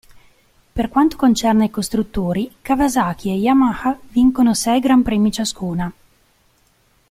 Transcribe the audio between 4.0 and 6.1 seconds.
vincono sei Gran Premi ciascuna.